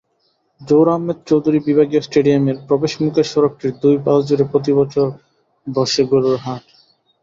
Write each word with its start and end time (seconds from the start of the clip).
জহুর 0.61 0.87
আহমেদ 0.89 1.19
চৌধুরী 1.27 1.59
বিভাগীয় 1.67 2.01
স্টেডিয়ামের 2.03 2.57
প্রবেশমুখের 2.67 3.27
সড়কটির 3.31 3.73
দুই 3.81 3.95
পাশজুড়ে 4.05 4.45
প্রতিবছর 4.51 5.07
বসে 5.67 6.03
গরুর 6.11 6.37
হাট। 6.45 6.63